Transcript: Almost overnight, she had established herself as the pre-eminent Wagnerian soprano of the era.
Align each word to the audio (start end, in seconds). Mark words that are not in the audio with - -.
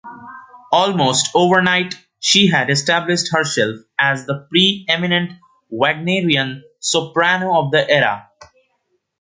Almost 0.71 1.27
overnight, 1.35 1.93
she 2.19 2.47
had 2.47 2.71
established 2.71 3.31
herself 3.31 3.81
as 3.99 4.25
the 4.25 4.47
pre-eminent 4.49 5.33
Wagnerian 5.71 6.63
soprano 6.79 7.59
of 7.63 7.69
the 7.69 7.87
era. 7.87 8.27